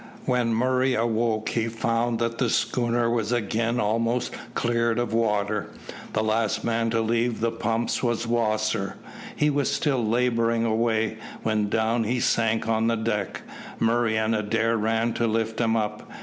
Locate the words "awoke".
0.95-1.49